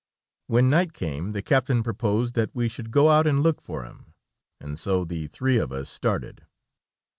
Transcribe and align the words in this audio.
When 0.47 0.67
night 0.67 0.93
came, 0.93 1.31
the 1.31 1.43
captain 1.43 1.83
proposed 1.83 2.33
that 2.33 2.55
we 2.55 2.67
should 2.67 2.89
go 2.89 3.11
out 3.11 3.27
and 3.27 3.43
look 3.43 3.61
for 3.61 3.83
him, 3.83 4.15
and 4.59 4.79
so 4.79 5.05
the 5.05 5.27
three 5.27 5.57
of 5.59 5.71
us 5.71 5.91
started. 5.91 6.43